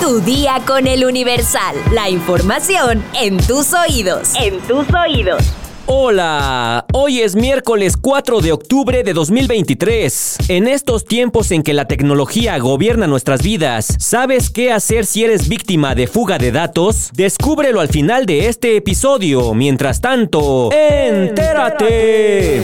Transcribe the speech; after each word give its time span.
Tu 0.00 0.20
día 0.20 0.60
con 0.66 0.86
el 0.86 1.04
Universal. 1.04 1.76
La 1.92 2.10
información 2.10 3.02
en 3.14 3.38
tus 3.38 3.72
oídos. 3.72 4.32
En 4.34 4.60
tus 4.60 4.86
oídos. 4.92 5.42
Hola, 5.86 6.84
hoy 6.92 7.20
es 7.20 7.36
miércoles 7.36 7.96
4 7.96 8.40
de 8.40 8.52
octubre 8.52 9.02
de 9.02 9.12
2023. 9.12 10.36
En 10.48 10.66
estos 10.68 11.04
tiempos 11.04 11.50
en 11.50 11.62
que 11.62 11.74
la 11.74 11.86
tecnología 11.86 12.58
gobierna 12.58 13.06
nuestras 13.06 13.42
vidas, 13.42 13.96
¿sabes 13.98 14.50
qué 14.50 14.72
hacer 14.72 15.06
si 15.06 15.24
eres 15.24 15.48
víctima 15.48 15.94
de 15.94 16.06
fuga 16.06 16.38
de 16.38 16.52
datos? 16.52 17.10
Descúbrelo 17.12 17.80
al 17.80 17.88
final 17.88 18.26
de 18.26 18.48
este 18.48 18.76
episodio. 18.76 19.54
Mientras 19.54 20.00
tanto, 20.00 20.70
entérate. 20.72 22.62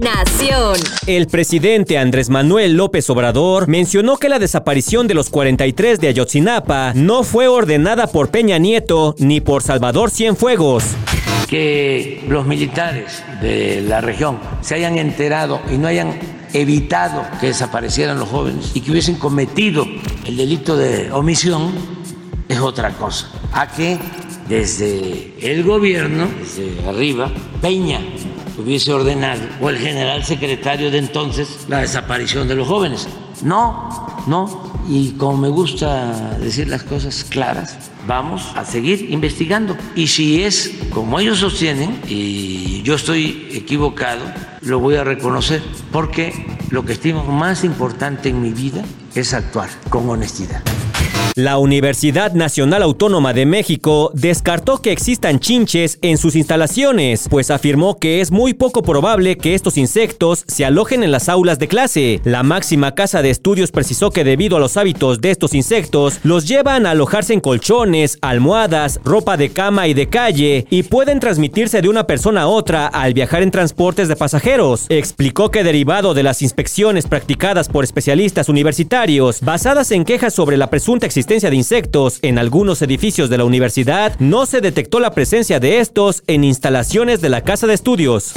Nación. 0.00 0.76
El 1.06 1.26
presidente 1.26 1.98
Andrés 1.98 2.30
Manuel 2.30 2.72
López 2.72 3.10
Obrador 3.10 3.68
mencionó 3.68 4.16
que 4.16 4.30
la 4.30 4.38
desaparición 4.38 5.06
de 5.06 5.12
los 5.12 5.28
43 5.28 6.00
de 6.00 6.08
Ayotzinapa 6.08 6.94
no 6.94 7.22
fue 7.22 7.48
ordenada 7.48 8.06
por 8.06 8.30
Peña 8.30 8.56
Nieto 8.56 9.14
ni 9.18 9.42
por 9.42 9.62
Salvador 9.62 10.10
Cienfuegos. 10.10 10.84
Que 11.48 12.24
los 12.28 12.46
militares 12.46 13.22
de 13.42 13.82
la 13.82 14.00
región 14.00 14.38
se 14.62 14.74
hayan 14.74 14.96
enterado 14.96 15.60
y 15.70 15.76
no 15.76 15.88
hayan 15.88 16.18
evitado 16.54 17.22
que 17.38 17.48
desaparecieran 17.48 18.18
los 18.18 18.28
jóvenes 18.28 18.70
y 18.72 18.80
que 18.80 18.92
hubiesen 18.92 19.16
cometido 19.16 19.84
el 20.24 20.36
delito 20.36 20.76
de 20.78 21.12
omisión 21.12 21.72
es 22.48 22.58
otra 22.58 22.90
cosa. 22.94 23.30
A 23.52 23.70
que 23.70 23.98
desde 24.48 25.34
el 25.42 25.62
gobierno, 25.62 26.26
desde 26.40 26.88
arriba, 26.88 27.30
Peña 27.60 28.00
hubiese 28.58 28.92
ordenado, 28.92 29.40
o 29.60 29.70
el 29.70 29.78
general 29.78 30.24
secretario 30.24 30.90
de 30.90 30.98
entonces, 30.98 31.66
la 31.68 31.78
desaparición 31.78 32.48
de 32.48 32.54
los 32.54 32.68
jóvenes. 32.68 33.08
No, 33.42 33.88
no. 34.26 34.70
Y 34.88 35.12
como 35.12 35.36
me 35.36 35.48
gusta 35.48 36.36
decir 36.38 36.68
las 36.68 36.82
cosas 36.82 37.24
claras, 37.24 37.90
vamos 38.06 38.42
a 38.56 38.64
seguir 38.64 39.10
investigando. 39.10 39.76
Y 39.94 40.08
si 40.08 40.42
es 40.42 40.72
como 40.90 41.20
ellos 41.20 41.38
sostienen, 41.38 42.00
y 42.08 42.82
yo 42.82 42.94
estoy 42.94 43.48
equivocado, 43.52 44.22
lo 44.62 44.78
voy 44.80 44.96
a 44.96 45.04
reconocer, 45.04 45.62
porque 45.92 46.46
lo 46.70 46.84
que 46.84 46.92
estimo 46.92 47.24
más 47.24 47.64
importante 47.64 48.28
en 48.28 48.42
mi 48.42 48.52
vida 48.52 48.82
es 49.14 49.32
actuar 49.34 49.68
con 49.88 50.08
honestidad. 50.08 50.62
La 51.40 51.56
Universidad 51.56 52.34
Nacional 52.34 52.82
Autónoma 52.82 53.32
de 53.32 53.46
México 53.46 54.10
descartó 54.12 54.82
que 54.82 54.92
existan 54.92 55.40
chinches 55.40 55.98
en 56.02 56.18
sus 56.18 56.36
instalaciones, 56.36 57.28
pues 57.30 57.50
afirmó 57.50 57.98
que 57.98 58.20
es 58.20 58.30
muy 58.30 58.52
poco 58.52 58.82
probable 58.82 59.38
que 59.38 59.54
estos 59.54 59.78
insectos 59.78 60.44
se 60.46 60.66
alojen 60.66 61.02
en 61.02 61.10
las 61.10 61.30
aulas 61.30 61.58
de 61.58 61.66
clase. 61.66 62.20
La 62.24 62.42
máxima 62.42 62.94
casa 62.94 63.22
de 63.22 63.30
estudios 63.30 63.72
precisó 63.72 64.10
que 64.10 64.22
debido 64.22 64.58
a 64.58 64.60
los 64.60 64.76
hábitos 64.76 65.22
de 65.22 65.30
estos 65.30 65.54
insectos, 65.54 66.20
los 66.24 66.46
llevan 66.46 66.84
a 66.84 66.90
alojarse 66.90 67.32
en 67.32 67.40
colchones, 67.40 68.18
almohadas, 68.20 69.00
ropa 69.02 69.38
de 69.38 69.48
cama 69.48 69.88
y 69.88 69.94
de 69.94 70.10
calle, 70.10 70.66
y 70.68 70.82
pueden 70.82 71.20
transmitirse 71.20 71.80
de 71.80 71.88
una 71.88 72.06
persona 72.06 72.42
a 72.42 72.48
otra 72.48 72.86
al 72.86 73.14
viajar 73.14 73.42
en 73.42 73.50
transportes 73.50 74.08
de 74.08 74.16
pasajeros. 74.16 74.84
Explicó 74.90 75.50
que 75.50 75.64
derivado 75.64 76.12
de 76.12 76.22
las 76.22 76.42
inspecciones 76.42 77.06
practicadas 77.06 77.70
por 77.70 77.84
especialistas 77.84 78.50
universitarios, 78.50 79.40
basadas 79.40 79.90
en 79.90 80.04
quejas 80.04 80.34
sobre 80.34 80.58
la 80.58 80.68
presunta 80.68 81.06
existencia 81.06 81.29
existencia 81.30 81.50
de 81.50 81.56
insectos 81.56 82.18
en 82.22 82.38
algunos 82.40 82.82
edificios 82.82 83.30
de 83.30 83.38
la 83.38 83.44
universidad, 83.44 84.18
no 84.18 84.46
se 84.46 84.60
detectó 84.60 84.98
la 84.98 85.12
presencia 85.12 85.60
de 85.60 85.78
estos 85.78 86.24
en 86.26 86.42
instalaciones 86.42 87.20
de 87.20 87.28
la 87.28 87.42
casa 87.42 87.68
de 87.68 87.74
estudios. 87.74 88.34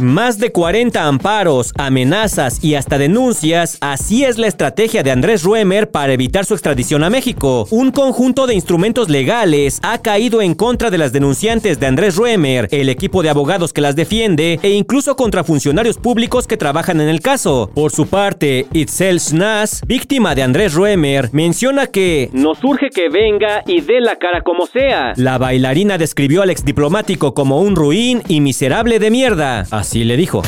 Más 0.00 0.40
de 0.40 0.50
40 0.50 1.06
amparos, 1.06 1.72
amenazas 1.78 2.64
y 2.64 2.74
hasta 2.74 2.98
denuncias, 2.98 3.78
así 3.80 4.24
es 4.24 4.38
la 4.38 4.48
estrategia 4.48 5.04
de 5.04 5.12
Andrés 5.12 5.44
Ruemer 5.44 5.88
para 5.88 6.12
evitar 6.12 6.44
su 6.44 6.54
extradición 6.54 7.04
a 7.04 7.10
México. 7.10 7.68
Un 7.70 7.92
conjunto 7.92 8.48
de 8.48 8.54
instrumentos 8.54 9.08
legales 9.08 9.78
ha 9.84 9.98
caído 9.98 10.42
en 10.42 10.54
contra 10.54 10.90
de 10.90 10.98
las 10.98 11.12
denunciantes 11.12 11.78
de 11.78 11.86
Andrés 11.86 12.16
Ruemer, 12.16 12.66
el 12.72 12.88
equipo 12.88 13.22
de 13.22 13.30
abogados 13.30 13.72
que 13.72 13.82
las 13.82 13.94
defiende 13.94 14.58
e 14.64 14.70
incluso 14.70 15.14
contra 15.14 15.44
funcionarios 15.44 15.98
públicos 15.98 16.48
que 16.48 16.56
trabajan 16.56 17.00
en 17.00 17.08
el 17.08 17.20
caso. 17.20 17.70
Por 17.72 17.92
su 17.92 18.08
parte, 18.08 18.66
Itzel 18.72 19.20
Snaz, 19.20 19.82
víctima 19.86 20.34
de 20.34 20.42
Andrés 20.42 20.74
Ruemer, 20.74 21.28
menciona 21.32 21.86
que 21.86 22.30
nos 22.32 22.64
urge 22.64 22.90
que 22.90 23.08
venga 23.10 23.62
y 23.64 23.80
dé 23.80 24.00
la 24.00 24.16
cara 24.16 24.42
como 24.42 24.66
sea. 24.66 25.12
La 25.14 25.38
bailarina 25.38 25.98
describió 25.98 26.42
al 26.42 26.50
exdiplomático 26.50 27.32
como 27.32 27.60
un 27.60 27.76
ruin 27.76 28.24
y 28.26 28.40
miserable 28.40 28.98
de 28.98 29.10
mierda. 29.12 29.64
Así 29.84 30.02
le 30.02 30.16
dijo. 30.16 30.40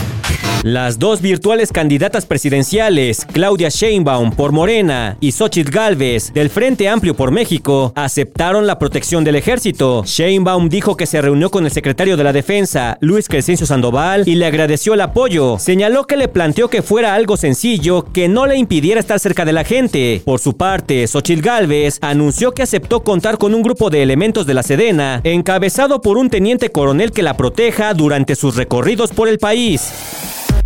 Las 0.63 0.99
dos 0.99 1.21
virtuales 1.21 1.71
candidatas 1.71 2.27
presidenciales, 2.27 3.25
Claudia 3.25 3.69
Sheinbaum 3.69 4.33
por 4.33 4.51
Morena 4.51 5.17
y 5.21 5.31
Xochitl 5.31 5.71
Galvez 5.71 6.33
del 6.33 6.51
Frente 6.51 6.89
Amplio 6.89 7.15
por 7.15 7.31
México, 7.31 7.93
aceptaron 7.95 8.67
la 8.67 8.79
protección 8.79 9.23
del 9.23 9.37
ejército. 9.37 10.03
Sheinbaum 10.05 10.69
dijo 10.69 10.97
que 10.97 11.07
se 11.07 11.23
reunió 11.23 11.51
con 11.51 11.67
el 11.67 11.71
secretario 11.71 12.17
de 12.17 12.25
la 12.25 12.33
Defensa, 12.33 12.99
Luis 13.01 13.29
Crescencio 13.29 13.67
Sandoval, 13.67 14.27
y 14.27 14.35
le 14.35 14.47
agradeció 14.47 14.95
el 14.95 15.03
apoyo. 15.03 15.59
Señaló 15.61 16.05
que 16.05 16.17
le 16.17 16.27
planteó 16.27 16.69
que 16.69 16.83
fuera 16.83 17.15
algo 17.15 17.37
sencillo, 17.37 18.05
que 18.13 18.29
no 18.29 18.47
le 18.47 18.57
impidiera 18.57 18.99
estar 18.99 19.21
cerca 19.21 19.45
de 19.45 19.53
la 19.53 19.63
gente. 19.63 20.23
Por 20.25 20.41
su 20.41 20.57
parte, 20.57 21.07
Xochitl 21.07 21.43
Galvez 21.43 21.99
anunció 22.01 22.53
que 22.53 22.63
aceptó 22.63 23.05
contar 23.05 23.39
con 23.39 23.55
un 23.55 23.63
grupo 23.63 23.89
de 23.89 24.03
elementos 24.03 24.47
de 24.47 24.55
la 24.55 24.65
Sedena, 24.65 25.21
encabezado 25.23 26.01
por 26.01 26.19
un 26.19 26.29
teniente 26.29 26.71
coronel 26.71 27.13
que 27.13 27.23
la 27.23 27.37
proteja 27.37 27.95
durante 27.95 28.35
sus 28.35 28.57
recorridos 28.57 29.13
por 29.13 29.29
el 29.29 29.39
país. 29.39 29.93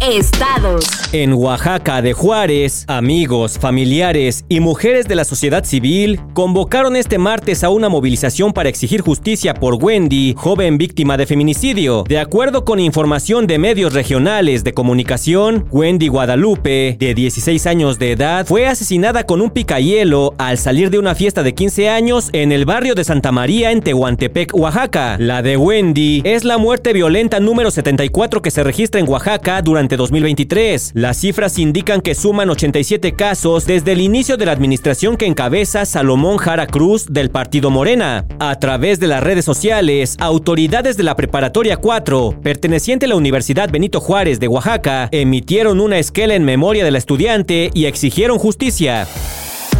Estados. 0.00 0.86
En 1.12 1.34
Oaxaca 1.34 2.00
de 2.00 2.14
Juárez, 2.14 2.84
amigos, 2.86 3.58
familiares 3.58 4.46
y 4.48 4.60
mujeres 4.60 5.06
de 5.06 5.14
la 5.14 5.24
sociedad 5.24 5.64
civil 5.64 6.20
convocaron 6.32 6.96
este 6.96 7.18
martes 7.18 7.62
a 7.64 7.68
una 7.68 7.90
movilización 7.90 8.54
para 8.54 8.70
exigir 8.70 9.02
justicia 9.02 9.52
por 9.52 9.74
Wendy, 9.74 10.34
joven 10.38 10.78
víctima 10.78 11.18
de 11.18 11.26
feminicidio. 11.26 12.04
De 12.08 12.18
acuerdo 12.18 12.64
con 12.64 12.80
información 12.80 13.46
de 13.46 13.58
medios 13.58 13.92
regionales 13.92 14.64
de 14.64 14.72
comunicación, 14.72 15.66
Wendy 15.70 16.08
Guadalupe, 16.08 16.96
de 16.98 17.14
16 17.14 17.66
años 17.66 17.98
de 17.98 18.12
edad, 18.12 18.46
fue 18.46 18.66
asesinada 18.68 19.24
con 19.24 19.42
un 19.42 19.50
picayelo 19.50 20.34
al 20.38 20.56
salir 20.56 20.88
de 20.88 20.98
una 20.98 21.14
fiesta 21.14 21.42
de 21.42 21.54
15 21.54 21.90
años 21.90 22.30
en 22.32 22.52
el 22.52 22.64
barrio 22.64 22.94
de 22.94 23.04
Santa 23.04 23.32
María 23.32 23.70
en 23.70 23.82
Tehuantepec, 23.82 24.54
Oaxaca. 24.54 25.16
La 25.18 25.42
de 25.42 25.58
Wendy 25.58 26.22
es 26.24 26.44
la 26.44 26.56
muerte 26.56 26.94
violenta 26.94 27.38
número 27.38 27.70
74 27.70 28.40
que 28.40 28.50
se 28.50 28.64
registra 28.64 28.98
en 28.98 29.08
Oaxaca 29.08 29.60
durante 29.60 29.89
2023. 29.96 30.92
Las 30.94 31.18
cifras 31.18 31.58
indican 31.58 32.00
que 32.00 32.14
suman 32.14 32.50
87 32.50 33.12
casos 33.12 33.66
desde 33.66 33.92
el 33.92 34.00
inicio 34.00 34.36
de 34.36 34.46
la 34.46 34.52
administración 34.52 35.16
que 35.16 35.26
encabeza 35.26 35.84
Salomón 35.84 36.36
Jara 36.36 36.66
Cruz 36.66 37.06
del 37.08 37.30
Partido 37.30 37.70
Morena. 37.70 38.26
A 38.38 38.54
través 38.58 39.00
de 39.00 39.06
las 39.06 39.22
redes 39.22 39.44
sociales, 39.44 40.16
autoridades 40.18 40.96
de 40.96 41.02
la 41.02 41.16
Preparatoria 41.16 41.76
4, 41.76 42.40
perteneciente 42.42 43.06
a 43.06 43.08
la 43.08 43.16
Universidad 43.16 43.70
Benito 43.70 44.00
Juárez 44.00 44.40
de 44.40 44.48
Oaxaca, 44.48 45.08
emitieron 45.12 45.80
una 45.80 45.98
esquela 45.98 46.34
en 46.34 46.44
memoria 46.44 46.84
de 46.84 46.90
la 46.90 46.98
estudiante 46.98 47.70
y 47.74 47.86
exigieron 47.86 48.38
justicia. 48.38 49.06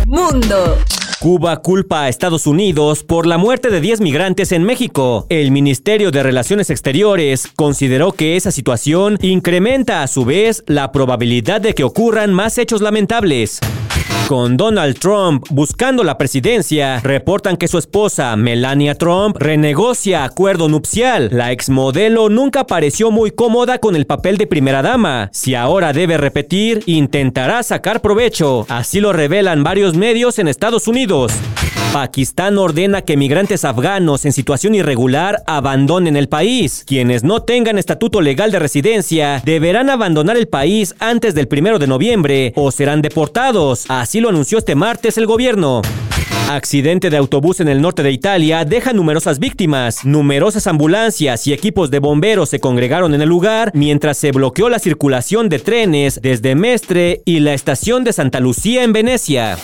Mundo. 0.07 0.77
Cuba 1.21 1.61
culpa 1.61 2.05
a 2.05 2.09
Estados 2.09 2.47
Unidos 2.47 3.05
por 3.05 3.27
la 3.27 3.37
muerte 3.37 3.69
de 3.69 3.83
10 3.83 4.01
migrantes 4.01 4.53
en 4.53 4.65
México. 4.65 5.27
El 5.29 5.51
Ministerio 5.51 6.11
de 6.11 6.23
Relaciones 6.23 6.71
Exteriores 6.71 7.47
consideró 7.57 8.13
que 8.13 8.37
esa 8.37 8.51
situación 8.51 9.19
incrementa 9.21 10.03
a 10.03 10.07
su 10.07 10.25
vez 10.25 10.65
la 10.67 10.93
probabilidad 10.93 11.61
de 11.61 11.75
que 11.75 11.85
ocurran 11.85 12.33
más 12.33 12.57
hechos 12.57 12.81
lamentables. 12.81 13.61
Con 14.29 14.57
Donald 14.57 14.99
Trump 14.99 15.45
buscando 15.51 16.05
la 16.05 16.17
presidencia, 16.17 17.01
reportan 17.01 17.57
que 17.57 17.67
su 17.67 17.79
esposa, 17.79 18.37
Melania 18.37 18.95
Trump, 18.95 19.37
renegocia 19.37 20.23
acuerdo 20.23 20.69
nupcial. 20.69 21.29
La 21.33 21.51
exmodelo 21.51 22.29
nunca 22.29 22.67
pareció 22.67 23.11
muy 23.11 23.33
cómoda 23.33 23.79
con 23.79 23.97
el 23.97 24.07
papel 24.07 24.37
de 24.39 24.47
primera 24.47 24.83
dama. 24.83 25.31
Si 25.33 25.55
ahora 25.55 25.93
debe 25.93 26.17
repetir, 26.17 26.83
intentará 26.87 27.63
sacar 27.63 28.01
provecho. 28.01 28.67
Así 28.69 29.01
lo 29.01 29.13
revelan 29.13 29.65
varios 29.65 29.97
medios 29.97 30.39
en 30.39 30.49
Estados 30.49 30.87
Unidos. 30.87 31.33
Pakistán 31.93 32.57
ordena 32.57 33.03
que 33.03 33.17
migrantes 33.17 33.65
afganos 33.65 34.25
en 34.25 34.31
situación 34.31 34.77
irregular 34.77 35.43
abandonen 35.49 36.17
el 36.17 36.29
país. 36.29 36.85
Quienes 36.87 37.25
no 37.25 37.43
tengan 37.43 37.79
estatuto 37.79 38.21
legal 38.21 38.53
de 38.53 38.61
residencia 38.61 39.43
deberán 39.45 39.91
abandonar 39.91 40.37
el 40.37 40.47
país 40.47 40.95
antes 41.01 41.35
del 41.35 41.49
primero 41.49 41.81
de 41.81 41.89
noviembre 41.89 42.53
o 42.55 42.71
serán 42.71 43.03
deportados. 43.03 43.87
Así 43.89 44.21
lo 44.21 44.29
anunció 44.29 44.59
este 44.59 44.77
martes 44.77 45.19
el 45.19 45.27
gobierno. 45.27 45.83
Accidente 46.49 47.11
de 47.11 47.17
autobús 47.17 47.59
en 47.59 47.67
el 47.67 47.83
norte 47.83 48.05
de 48.05 48.13
Italia 48.13 48.65
deja 48.65 48.93
numerosas 48.93 49.41
víctimas. 49.41 50.05
Numerosas 50.05 50.69
ambulancias 50.69 51.45
y 51.49 51.53
equipos 51.53 51.91
de 51.91 51.99
bomberos 51.99 52.51
se 52.51 52.61
congregaron 52.61 53.15
en 53.15 53.23
el 53.23 53.29
lugar 53.29 53.73
mientras 53.75 54.17
se 54.17 54.31
bloqueó 54.31 54.69
la 54.69 54.79
circulación 54.79 55.49
de 55.49 55.59
trenes 55.59 56.21
desde 56.23 56.55
Mestre 56.55 57.23
y 57.25 57.41
la 57.41 57.53
estación 57.53 58.05
de 58.05 58.13
Santa 58.13 58.39
Lucía 58.39 58.85
en 58.85 58.93
Venecia. 58.93 59.59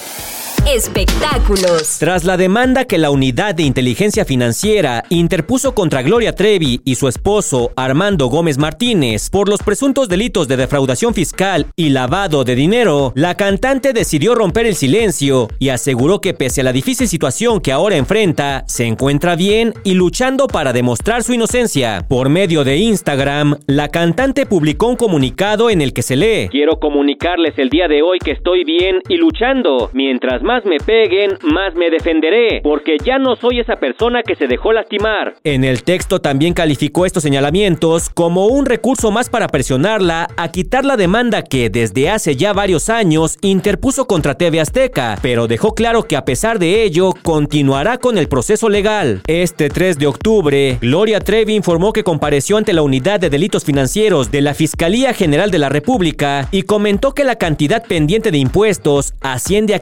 Espectáculos. 0.68 1.98
Tras 2.00 2.24
la 2.24 2.36
demanda 2.36 2.86
que 2.86 2.98
la 2.98 3.12
Unidad 3.12 3.54
de 3.54 3.62
Inteligencia 3.62 4.24
Financiera 4.24 5.04
interpuso 5.10 5.76
contra 5.76 6.02
Gloria 6.02 6.34
Trevi 6.34 6.80
y 6.84 6.96
su 6.96 7.06
esposo 7.06 7.70
Armando 7.76 8.26
Gómez 8.26 8.58
Martínez 8.58 9.30
por 9.30 9.48
los 9.48 9.62
presuntos 9.62 10.08
delitos 10.08 10.48
de 10.48 10.56
defraudación 10.56 11.14
fiscal 11.14 11.66
y 11.76 11.90
lavado 11.90 12.42
de 12.42 12.56
dinero, 12.56 13.12
la 13.14 13.36
cantante 13.36 13.92
decidió 13.92 14.34
romper 14.34 14.66
el 14.66 14.74
silencio 14.74 15.46
y 15.60 15.68
aseguró 15.68 16.20
que 16.20 16.34
pese 16.34 16.62
a 16.62 16.64
la 16.64 16.72
difícil 16.72 17.06
situación 17.06 17.60
que 17.60 17.70
ahora 17.70 17.96
enfrenta, 17.96 18.64
se 18.66 18.86
encuentra 18.86 19.36
bien 19.36 19.72
y 19.84 19.94
luchando 19.94 20.48
para 20.48 20.72
demostrar 20.72 21.22
su 21.22 21.32
inocencia. 21.32 22.04
Por 22.08 22.28
medio 22.28 22.64
de 22.64 22.78
Instagram, 22.78 23.56
la 23.68 23.86
cantante 23.86 24.46
publicó 24.46 24.88
un 24.88 24.96
comunicado 24.96 25.70
en 25.70 25.80
el 25.80 25.92
que 25.92 26.02
se 26.02 26.16
lee: 26.16 26.48
Quiero 26.50 26.80
comunicarles 26.80 27.56
el 27.56 27.70
día 27.70 27.86
de 27.86 28.02
hoy 28.02 28.18
que 28.18 28.32
estoy 28.32 28.64
bien 28.64 29.00
y 29.08 29.16
luchando. 29.16 29.90
Mientras 29.92 30.42
más 30.42 30.55
me 30.64 30.78
peguen, 30.78 31.38
más 31.42 31.74
me 31.74 31.90
defenderé, 31.90 32.60
porque 32.62 32.96
ya 33.04 33.18
no 33.18 33.36
soy 33.36 33.60
esa 33.60 33.76
persona 33.76 34.22
que 34.22 34.36
se 34.36 34.46
dejó 34.46 34.72
lastimar. 34.72 35.34
En 35.44 35.64
el 35.64 35.82
texto 35.82 36.20
también 36.20 36.54
calificó 36.54 37.06
estos 37.06 37.22
señalamientos 37.22 38.08
como 38.08 38.46
un 38.46 38.66
recurso 38.66 39.10
más 39.10 39.28
para 39.28 39.48
presionarla 39.48 40.28
a 40.36 40.50
quitar 40.50 40.84
la 40.84 40.96
demanda 40.96 41.42
que 41.42 41.70
desde 41.70 42.10
hace 42.10 42.36
ya 42.36 42.52
varios 42.52 42.88
años 42.88 43.38
interpuso 43.42 44.06
contra 44.06 44.36
TV 44.36 44.60
Azteca, 44.60 45.18
pero 45.22 45.46
dejó 45.46 45.74
claro 45.74 46.04
que 46.04 46.16
a 46.16 46.24
pesar 46.24 46.58
de 46.58 46.82
ello 46.82 47.12
continuará 47.22 47.98
con 47.98 48.18
el 48.18 48.28
proceso 48.28 48.68
legal. 48.68 49.22
Este 49.26 49.68
3 49.68 49.98
de 49.98 50.06
octubre, 50.06 50.78
Gloria 50.80 51.20
Trevi 51.20 51.54
informó 51.54 51.92
que 51.92 52.04
compareció 52.04 52.56
ante 52.56 52.72
la 52.72 52.82
Unidad 52.82 53.20
de 53.20 53.30
Delitos 53.30 53.64
Financieros 53.64 54.30
de 54.30 54.40
la 54.40 54.54
Fiscalía 54.54 55.12
General 55.12 55.50
de 55.50 55.58
la 55.58 55.68
República 55.68 56.48
y 56.50 56.62
comentó 56.62 57.12
que 57.12 57.24
la 57.24 57.36
cantidad 57.36 57.82
pendiente 57.84 58.30
de 58.30 58.38
impuestos 58.38 59.14
asciende 59.20 59.74
a 59.74 59.80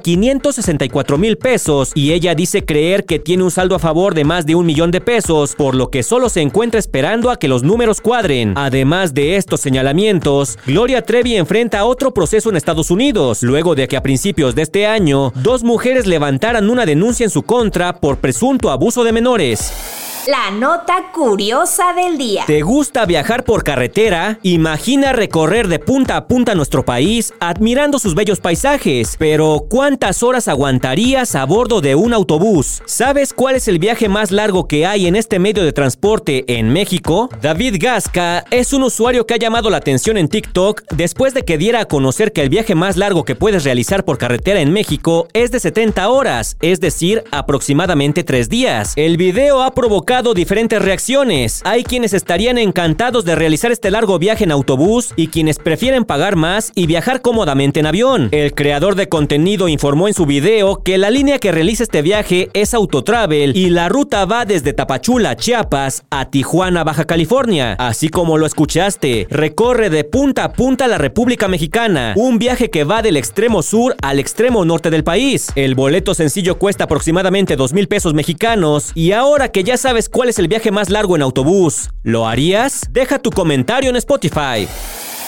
564 0.64 1.18
mil 1.18 1.36
pesos 1.36 1.92
y 1.94 2.12
ella 2.12 2.34
dice 2.34 2.64
creer 2.64 3.04
que 3.04 3.18
tiene 3.18 3.42
un 3.42 3.50
saldo 3.50 3.74
a 3.74 3.78
favor 3.78 4.14
de 4.14 4.24
más 4.24 4.46
de 4.46 4.54
un 4.54 4.66
millón 4.66 4.90
de 4.90 5.00
pesos, 5.00 5.54
por 5.54 5.74
lo 5.74 5.90
que 5.90 6.02
solo 6.02 6.28
se 6.28 6.40
encuentra 6.40 6.80
esperando 6.80 7.30
a 7.30 7.38
que 7.38 7.48
los 7.48 7.62
números 7.62 8.00
cuadren. 8.00 8.54
Además 8.56 9.14
de 9.14 9.36
estos 9.36 9.60
señalamientos, 9.60 10.58
Gloria 10.66 11.02
Trevi 11.02 11.36
enfrenta 11.36 11.84
otro 11.84 12.14
proceso 12.14 12.48
en 12.48 12.56
Estados 12.56 12.90
Unidos, 12.90 13.42
luego 13.42 13.74
de 13.74 13.88
que 13.88 13.96
a 13.96 14.02
principios 14.02 14.54
de 14.54 14.62
este 14.62 14.86
año, 14.86 15.32
dos 15.36 15.62
mujeres 15.62 16.06
levantaran 16.06 16.70
una 16.70 16.86
denuncia 16.86 17.24
en 17.24 17.30
su 17.30 17.42
contra 17.42 18.00
por 18.00 18.18
presunto 18.18 18.70
abuso 18.70 19.04
de 19.04 19.12
menores. 19.12 20.13
La 20.26 20.50
nota 20.50 21.10
curiosa 21.12 21.92
del 21.92 22.16
día. 22.16 22.44
¿Te 22.46 22.62
gusta 22.62 23.04
viajar 23.04 23.44
por 23.44 23.62
carretera? 23.62 24.38
Imagina 24.42 25.12
recorrer 25.12 25.68
de 25.68 25.78
punta 25.78 26.16
a 26.16 26.26
punta 26.26 26.54
nuestro 26.54 26.82
país 26.82 27.34
admirando 27.40 27.98
sus 27.98 28.14
bellos 28.14 28.40
paisajes. 28.40 29.16
Pero 29.18 29.66
¿cuántas 29.68 30.22
horas 30.22 30.48
aguantarías 30.48 31.34
a 31.34 31.44
bordo 31.44 31.82
de 31.82 31.94
un 31.94 32.14
autobús? 32.14 32.82
¿Sabes 32.86 33.34
cuál 33.34 33.56
es 33.56 33.68
el 33.68 33.78
viaje 33.78 34.08
más 34.08 34.30
largo 34.30 34.66
que 34.66 34.86
hay 34.86 35.06
en 35.06 35.14
este 35.14 35.38
medio 35.38 35.62
de 35.62 35.74
transporte 35.74 36.58
en 36.58 36.70
México? 36.70 37.28
David 37.42 37.76
Gasca 37.78 38.46
es 38.50 38.72
un 38.72 38.84
usuario 38.84 39.26
que 39.26 39.34
ha 39.34 39.38
llamado 39.38 39.68
la 39.68 39.76
atención 39.76 40.16
en 40.16 40.28
TikTok 40.28 40.84
después 40.96 41.34
de 41.34 41.44
que 41.44 41.58
diera 41.58 41.80
a 41.80 41.84
conocer 41.84 42.32
que 42.32 42.40
el 42.40 42.48
viaje 42.48 42.74
más 42.74 42.96
largo 42.96 43.24
que 43.24 43.34
puedes 43.34 43.64
realizar 43.64 44.06
por 44.06 44.16
carretera 44.16 44.60
en 44.60 44.72
México 44.72 45.28
es 45.34 45.50
de 45.50 45.60
70 45.60 46.08
horas, 46.08 46.56
es 46.62 46.80
decir, 46.80 47.24
aproximadamente 47.30 48.24
3 48.24 48.48
días. 48.48 48.94
El 48.96 49.18
video 49.18 49.62
ha 49.62 49.74
provocado 49.74 50.13
diferentes 50.22 50.80
reacciones. 50.80 51.60
Hay 51.64 51.82
quienes 51.82 52.12
estarían 52.12 52.56
encantados 52.56 53.24
de 53.24 53.34
realizar 53.34 53.72
este 53.72 53.90
largo 53.90 54.18
viaje 54.20 54.44
en 54.44 54.52
autobús 54.52 55.12
y 55.16 55.26
quienes 55.26 55.58
prefieren 55.58 56.04
pagar 56.04 56.36
más 56.36 56.70
y 56.76 56.86
viajar 56.86 57.20
cómodamente 57.20 57.80
en 57.80 57.86
avión. 57.86 58.28
El 58.30 58.54
creador 58.54 58.94
de 58.94 59.08
contenido 59.08 59.66
informó 59.66 60.06
en 60.06 60.14
su 60.14 60.24
video 60.24 60.82
que 60.84 60.98
la 60.98 61.10
línea 61.10 61.38
que 61.38 61.50
realiza 61.50 61.82
este 61.82 62.00
viaje 62.00 62.48
es 62.52 62.74
Autotravel 62.74 63.56
y 63.56 63.70
la 63.70 63.88
ruta 63.88 64.24
va 64.24 64.44
desde 64.44 64.72
Tapachula, 64.72 65.36
Chiapas, 65.36 66.04
a 66.10 66.30
Tijuana, 66.30 66.84
Baja 66.84 67.06
California. 67.06 67.74
Así 67.80 68.08
como 68.08 68.38
lo 68.38 68.46
escuchaste, 68.46 69.26
recorre 69.30 69.90
de 69.90 70.04
punta 70.04 70.44
a 70.44 70.52
punta 70.52 70.86
la 70.86 70.98
República 70.98 71.48
Mexicana, 71.48 72.14
un 72.16 72.38
viaje 72.38 72.70
que 72.70 72.84
va 72.84 73.02
del 73.02 73.16
extremo 73.16 73.62
sur 73.62 73.96
al 74.00 74.20
extremo 74.20 74.64
norte 74.64 74.90
del 74.90 75.02
país. 75.02 75.48
El 75.56 75.74
boleto 75.74 76.14
sencillo 76.14 76.56
cuesta 76.58 76.84
aproximadamente 76.84 77.56
2 77.56 77.72
mil 77.72 77.88
pesos 77.88 78.14
mexicanos 78.14 78.92
y 78.94 79.10
ahora 79.10 79.50
que 79.50 79.64
ya 79.64 79.76
sabes 79.76 80.03
cuál 80.08 80.28
es 80.28 80.38
el 80.38 80.48
viaje 80.48 80.70
más 80.70 80.90
largo 80.90 81.16
en 81.16 81.22
autobús, 81.22 81.90
¿lo 82.02 82.26
harías? 82.26 82.82
Deja 82.90 83.18
tu 83.18 83.30
comentario 83.30 83.90
en 83.90 83.96
Spotify. 83.96 84.66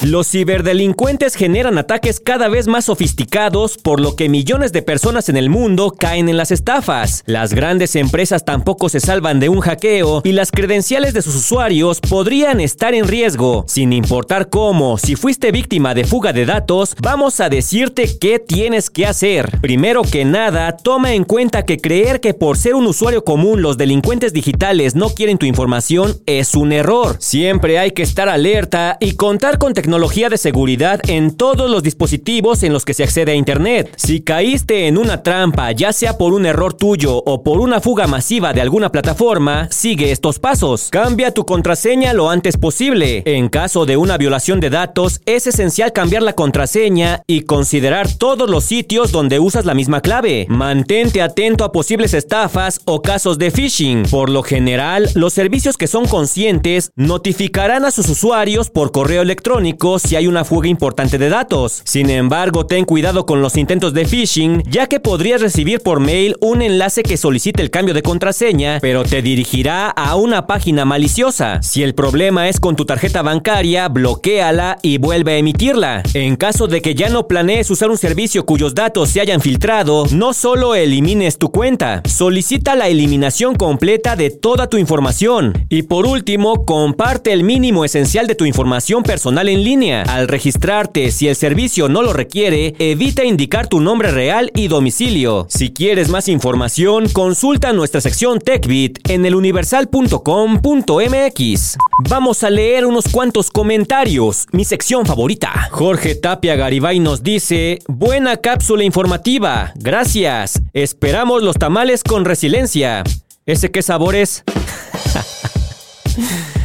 Los 0.02 0.28
ciberdelincuentes 0.28 1.34
generan 1.37 1.78
ataques 1.78 2.20
cada 2.20 2.48
vez 2.48 2.66
más 2.66 2.84
sofisticados, 2.84 3.78
por 3.78 3.98
lo 3.98 4.14
que 4.14 4.28
millones 4.28 4.70
de 4.72 4.82
personas 4.82 5.31
en 5.31 5.38
el 5.38 5.48
mundo 5.48 5.94
caen 5.98 6.28
en 6.28 6.37
las 6.37 6.50
estafas. 6.50 7.22
Las 7.25 7.54
grandes 7.54 7.96
empresas 7.96 8.44
tampoco 8.44 8.90
se 8.90 9.00
salvan 9.00 9.40
de 9.40 9.48
un 9.48 9.60
hackeo 9.60 10.20
y 10.22 10.32
las 10.32 10.52
credenciales 10.52 11.14
de 11.14 11.22
sus 11.22 11.34
usuarios 11.34 12.02
podrían 12.02 12.60
estar 12.60 12.94
en 12.94 13.08
riesgo. 13.08 13.64
Sin 13.69 13.94
importar 13.94 14.50
cómo, 14.50 14.98
si 14.98 15.16
fuiste 15.16 15.50
víctima 15.50 15.94
de 15.94 16.04
fuga 16.04 16.34
de 16.34 16.44
datos, 16.44 16.94
vamos 17.00 17.40
a 17.40 17.48
decirte 17.48 18.19
qué 18.19 18.38
tienes 18.38 18.90
que 18.90 19.06
hacer. 19.06 19.60
Primero 19.62 20.02
que 20.02 20.26
nada, 20.26 20.76
toma 20.76 21.14
en 21.14 21.25
cuenta 21.25 21.64
que 21.64 21.78
creer 21.78 22.20
que 22.20 22.34
por 22.34 22.58
ser 22.58 22.75
un 22.75 22.87
usuario 22.87 23.25
común 23.25 23.62
los 23.62 23.78
delincuentes 23.78 24.34
digitales 24.34 24.94
no 24.94 25.08
quieren 25.08 25.38
tu 25.38 25.46
información 25.46 26.19
es 26.26 26.54
un 26.54 26.72
error. 26.72 27.16
Siempre 27.19 27.78
hay 27.78 27.93
que 27.93 28.02
estar 28.02 28.28
alerta 28.28 28.98
y 29.00 29.12
contar 29.12 29.56
con 29.56 29.72
tecnología 29.72 29.86
de 29.87 30.38
seguridad 30.38 31.00
en 31.06 31.37
todos 31.37 31.71
los 31.71 31.83
dispositivos 31.83 32.62
en 32.65 32.73
los 32.73 32.85
que 32.85 32.93
se 32.93 33.05
accede 33.05 33.33
a 33.33 33.35
Internet. 33.37 33.93
Si 33.97 34.21
caíste 34.21 34.88
en 34.88 34.99
una 34.99 35.23
trampa, 35.23 35.71
ya 35.73 35.93
sea 35.93 36.19
por 36.19 36.33
un 36.33 36.44
error 36.44 36.75
tuyo 36.75 37.17
o 37.17 37.43
por 37.43 37.61
una 37.61 37.81
fuga 37.81 38.06
masiva 38.06 38.53
de 38.53 38.61
alguna 38.61 38.91
plataforma, 38.91 39.69
sigue 39.71 40.11
estos 40.11 40.41
pasos. 40.41 40.88
Cambia 40.91 41.33
tu 41.33 41.47
contraseña 41.47 42.15
lo 42.15 42.31
antes 42.31 42.56
posible. 42.56 43.23
En 43.27 43.49
caso 43.49 43.87
de 43.87 43.97
una 43.97 44.19
violación 44.19 44.59
de 44.59 44.71
datos, 44.71 45.21
es 45.25 45.47
esencial 45.47 45.93
cambiar 45.93 46.23
la 46.23 46.32
contraseña 46.32 47.23
y 47.29 47.43
considerar 47.43 48.12
todos 48.12 48.50
los 48.50 48.65
sitios 48.65 49.12
donde 49.12 49.39
usas 49.39 49.67
la 49.67 49.75
misma 49.75 50.00
clave. 50.00 50.47
Mantente 50.49 51.23
atento 51.23 51.62
a 51.65 51.71
posibles 51.71 52.12
estafas 52.12 52.81
o 52.87 53.03
casos 53.03 53.39
de 53.39 53.53
phishing. 53.53 54.03
Por 54.11 54.31
lo 54.31 54.43
general, 54.43 55.09
los 55.15 55.32
servicios 55.32 55.77
que 55.77 55.87
son 55.87 56.06
conscientes 56.06 56.91
notificarán 56.97 57.85
a 57.85 57.93
sus 57.93 58.09
usuarios 58.09 58.71
por 58.71 58.91
correo 58.91 59.23
electrónico 59.23 59.75
si 59.99 60.17
hay 60.17 60.26
una 60.26 60.44
fuga 60.44 60.69
importante 60.69 61.19
de 61.19 61.28
datos. 61.28 61.82
Sin 61.84 62.11
embargo, 62.11 62.67
ten 62.67 62.84
cuidado 62.84 63.26
con 63.26 63.43
los 63.43 63.56
intentos 63.56 63.93
de 63.93 64.06
phishing, 64.06 64.62
ya 64.69 64.87
que 64.87 65.00
podrías 65.00 65.40
recibir 65.40 65.81
por 65.81 66.00
mail 66.00 66.34
un 66.40 66.62
enlace 66.62 67.02
que 67.02 67.17
solicite 67.17 67.62
el 67.62 67.70
cambio 67.70 67.94
de 67.94 68.02
contraseña, 68.02 68.78
pero 68.81 69.05
te 69.05 69.23
dirigirá 69.23 69.90
a 69.90 70.17
una 70.17 70.46
página 70.46 70.84
maliciosa. 70.84 71.62
Si 71.62 71.82
el 71.82 71.94
problema 71.94 72.49
es 72.49 72.58
con 72.58 72.75
tu 72.75 72.84
tarjeta 72.84 73.23
bancaria, 73.23 73.88
bloquéala 73.88 74.78
y 74.82 74.99
vuelve 74.99 75.32
a 75.32 75.38
emitirla. 75.38 76.02
En 76.14 76.37
caso 76.37 76.67
de 76.67 76.81
que 76.81 76.94
ya 76.94 77.08
no 77.08 77.29
planees 77.29 77.70
usar 77.70 77.90
un 77.90 77.99
servicio 77.99 78.46
cuyos 78.46 78.75
datos 78.75 79.11
se 79.11 79.20
hayan 79.20 79.40
filtrado, 79.40 80.06
no 80.11 80.32
solo 80.32 80.75
elimines 80.75 81.38
tu 81.38 81.50
cuenta, 81.50 82.02
solicita 82.06 82.74
la 82.74 82.89
eliminación 82.89 83.55
completa 83.55 84.17
de 84.17 84.31
toda 84.31 84.69
tu 84.69 84.79
información. 84.79 85.67
Y 85.69 85.82
por 85.82 86.06
último, 86.06 86.65
comparte 86.65 87.32
el 87.32 87.44
mínimo 87.44 87.84
esencial 87.84 88.27
de 88.27 88.34
tu 88.34 88.46
información 88.46 89.03
personal 89.03 89.48
en 89.48 89.66
Al 89.67 90.29
registrarte, 90.29 91.11
si 91.11 91.27
el 91.27 91.35
servicio 91.35 91.89
no 91.89 92.01
lo 92.01 92.13
requiere, 92.13 92.77
evita 92.79 93.25
indicar 93.25 93.67
tu 93.67 93.81
nombre 93.81 94.13
real 94.13 94.53
y 94.55 94.69
domicilio. 94.69 95.49
Si 95.51 95.73
quieres 95.73 96.08
más 96.08 96.29
información, 96.29 97.08
consulta 97.08 97.73
nuestra 97.73 98.01
sección 98.01 98.39
TechBit 98.39 99.11
en 99.11 99.27
eluniversal.com.mx. 99.27 101.79
Vamos 102.08 102.44
a 102.44 102.51
leer 102.51 102.87
unos 102.87 103.08
cuantos 103.08 103.51
comentarios, 103.51 104.46
mi 104.53 104.65
sección 104.65 105.05
favorita. 105.05 105.69
Jorge 105.73 106.15
Tapia 106.15 106.55
Garibay 106.55 107.01
nos 107.01 107.25
dice, 107.25 107.81
buena 107.89 108.37
cápsula 108.37 108.85
informativa, 108.85 109.73
gracias. 109.75 110.63
Esperamos 110.75 111.43
los 111.43 111.56
tamales 111.56 112.05
con 112.05 112.25
resiliencia. 112.25 113.03
¿Ese 113.46 113.73
qué 113.73 113.82
sabor 113.82 114.15
es? 114.15 114.44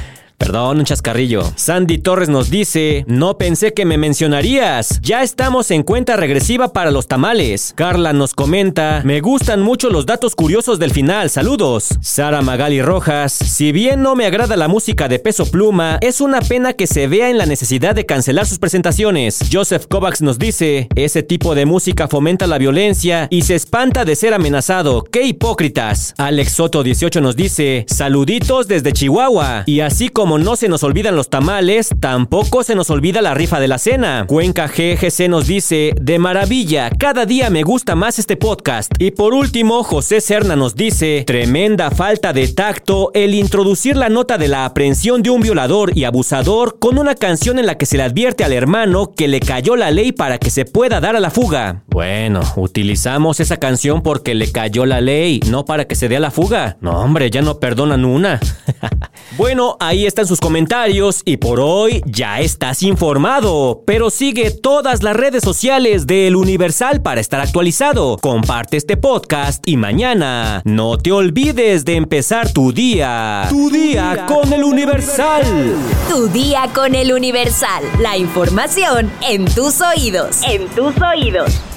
Perdón, 0.41 0.79
un 0.79 0.85
chascarrillo. 0.85 1.43
Sandy 1.55 1.99
Torres 1.99 2.27
nos 2.27 2.49
dice, 2.49 3.05
no 3.07 3.37
pensé 3.37 3.75
que 3.75 3.85
me 3.85 3.99
mencionarías. 3.99 4.99
Ya 5.03 5.21
estamos 5.21 5.69
en 5.69 5.83
cuenta 5.83 6.15
regresiva 6.15 6.73
para 6.73 6.89
los 6.89 7.07
tamales. 7.07 7.73
Carla 7.75 8.11
nos 8.11 8.33
comenta, 8.33 9.03
me 9.05 9.21
gustan 9.21 9.61
mucho 9.61 9.91
los 9.91 10.07
datos 10.07 10.33
curiosos 10.33 10.79
del 10.79 10.89
final, 10.89 11.29
saludos. 11.29 11.89
Sara 12.01 12.41
Magali 12.41 12.81
Rojas, 12.81 13.33
si 13.33 13.71
bien 13.71 14.01
no 14.01 14.15
me 14.15 14.25
agrada 14.25 14.57
la 14.57 14.67
música 14.67 15.07
de 15.07 15.19
peso 15.19 15.45
pluma, 15.45 15.99
es 16.01 16.21
una 16.21 16.41
pena 16.41 16.73
que 16.73 16.87
se 16.87 17.05
vea 17.05 17.29
en 17.29 17.37
la 17.37 17.45
necesidad 17.45 17.93
de 17.93 18.07
cancelar 18.07 18.47
sus 18.47 18.57
presentaciones. 18.57 19.41
Joseph 19.53 19.85
Kovacs 19.87 20.23
nos 20.23 20.39
dice, 20.39 20.87
ese 20.95 21.21
tipo 21.21 21.53
de 21.53 21.67
música 21.67 22.07
fomenta 22.07 22.47
la 22.47 22.57
violencia 22.57 23.27
y 23.29 23.43
se 23.43 23.53
espanta 23.53 24.05
de 24.05 24.15
ser 24.15 24.33
amenazado. 24.33 25.03
¡Qué 25.03 25.21
hipócritas! 25.21 26.15
Alex 26.17 26.53
Soto 26.53 26.81
18 26.81 27.21
nos 27.21 27.35
dice, 27.35 27.85
saluditos 27.87 28.67
desde 28.67 28.91
Chihuahua. 28.91 29.65
Y 29.67 29.81
así 29.81 30.09
como 30.09 30.30
no 30.37 30.55
se 30.55 30.67
nos 30.67 30.83
olvidan 30.83 31.15
los 31.15 31.29
tamales, 31.29 31.89
tampoco 31.99 32.63
se 32.63 32.75
nos 32.75 32.89
olvida 32.89 33.21
la 33.21 33.33
rifa 33.33 33.59
de 33.59 33.67
la 33.67 33.77
cena. 33.77 34.25
Cuenca 34.27 34.67
GGC 34.67 35.29
nos 35.29 35.47
dice, 35.47 35.93
de 35.99 36.19
maravilla, 36.19 36.89
cada 36.89 37.25
día 37.25 37.49
me 37.49 37.63
gusta 37.63 37.95
más 37.95 38.19
este 38.19 38.37
podcast. 38.37 38.91
Y 38.99 39.11
por 39.11 39.33
último, 39.33 39.83
José 39.83 40.21
Serna 40.21 40.55
nos 40.55 40.75
dice, 40.75 41.23
tremenda 41.25 41.91
falta 41.91 42.33
de 42.33 42.47
tacto 42.47 43.11
el 43.13 43.33
introducir 43.33 43.97
la 43.97 44.09
nota 44.09 44.37
de 44.37 44.47
la 44.47 44.65
aprehensión 44.65 45.23
de 45.23 45.29
un 45.29 45.41
violador 45.41 45.97
y 45.97 46.03
abusador 46.03 46.77
con 46.79 46.97
una 46.97 47.15
canción 47.15 47.59
en 47.59 47.65
la 47.65 47.75
que 47.75 47.85
se 47.85 47.97
le 47.97 48.03
advierte 48.03 48.43
al 48.43 48.53
hermano 48.53 49.13
que 49.15 49.27
le 49.27 49.39
cayó 49.39 49.75
la 49.75 49.91
ley 49.91 50.11
para 50.11 50.37
que 50.37 50.49
se 50.49 50.65
pueda 50.65 50.99
dar 50.99 51.15
a 51.15 51.19
la 51.19 51.29
fuga. 51.29 51.83
Bueno, 51.87 52.41
utilizamos 52.55 53.39
esa 53.39 53.57
canción 53.57 54.01
porque 54.01 54.35
le 54.35 54.51
cayó 54.51 54.85
la 54.85 55.01
ley, 55.01 55.39
no 55.47 55.65
para 55.65 55.85
que 55.85 55.95
se 55.95 56.07
dé 56.07 56.17
a 56.17 56.19
la 56.19 56.31
fuga. 56.31 56.77
No, 56.81 56.91
hombre, 56.99 57.29
ya 57.29 57.41
no 57.41 57.59
perdonan 57.59 58.05
una. 58.05 58.39
bueno, 59.37 59.77
ahí 59.79 60.05
están 60.05 60.27
sus 60.27 60.39
comentarios 60.39 61.21
y 61.25 61.37
por 61.37 61.59
hoy 61.59 62.01
ya 62.05 62.41
estás 62.41 62.83
informado. 62.83 63.83
Pero 63.85 64.09
sigue 64.09 64.51
todas 64.51 65.03
las 65.03 65.15
redes 65.15 65.43
sociales 65.43 66.05
del 66.05 66.35
Universal 66.35 67.01
para 67.01 67.21
estar 67.21 67.39
actualizado. 67.39 68.17
Comparte 68.21 68.77
este 68.77 68.97
podcast 68.97 69.65
y 69.65 69.77
mañana 69.77 70.61
no 70.65 70.97
te 70.97 71.11
olvides 71.11 71.85
de 71.85 71.95
empezar 71.95 72.51
tu 72.51 72.73
día. 72.73 73.45
Tu 73.49 73.69
día 73.69 74.25
con 74.27 74.51
el 74.51 74.63
Universal. 74.63 75.43
Tu 76.09 76.27
día 76.27 76.69
con 76.73 76.95
el 76.95 77.13
Universal. 77.13 77.83
La 77.99 78.17
información 78.17 79.11
en 79.21 79.45
tus 79.45 79.81
oídos. 79.81 80.41
En 80.43 80.67
tus 80.69 80.93
oídos. 81.01 81.70